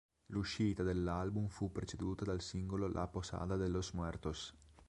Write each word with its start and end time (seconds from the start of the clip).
L'uscita 0.29 0.81
dell'album 0.81 1.47
fu 1.47 1.71
preceduta 1.71 2.25
dal 2.25 2.41
singolo 2.41 2.87
"La 2.87 3.05
posada 3.11 3.55
de 3.55 3.67
los 3.69 3.91
muertos". 3.93 4.51